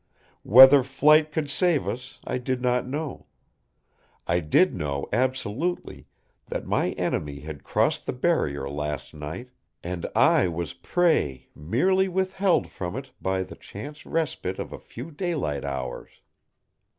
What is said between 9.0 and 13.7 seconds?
night, and I was prey merely withheld from It by the